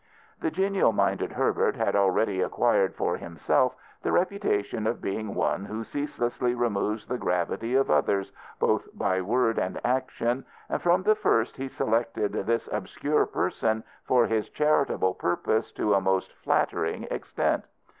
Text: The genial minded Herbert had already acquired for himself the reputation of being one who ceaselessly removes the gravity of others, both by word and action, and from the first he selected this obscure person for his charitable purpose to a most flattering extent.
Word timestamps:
The 0.39 0.49
genial 0.49 0.93
minded 0.93 1.33
Herbert 1.33 1.75
had 1.75 1.95
already 1.95 2.41
acquired 2.41 2.95
for 2.95 3.17
himself 3.17 3.75
the 4.01 4.11
reputation 4.11 4.87
of 4.87 4.99
being 4.99 5.35
one 5.35 5.65
who 5.65 5.83
ceaselessly 5.83 6.55
removes 6.55 7.05
the 7.05 7.19
gravity 7.19 7.75
of 7.75 7.91
others, 7.91 8.31
both 8.57 8.87
by 8.95 9.21
word 9.21 9.59
and 9.59 9.79
action, 9.85 10.43
and 10.69 10.81
from 10.81 11.03
the 11.03 11.13
first 11.13 11.55
he 11.57 11.67
selected 11.67 12.33
this 12.33 12.67
obscure 12.71 13.27
person 13.27 13.83
for 14.03 14.25
his 14.25 14.49
charitable 14.49 15.13
purpose 15.13 15.71
to 15.73 15.93
a 15.93 16.01
most 16.01 16.33
flattering 16.33 17.03
extent. 17.11 17.65